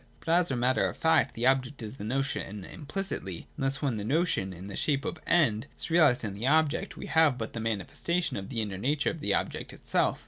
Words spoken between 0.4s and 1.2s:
a matter of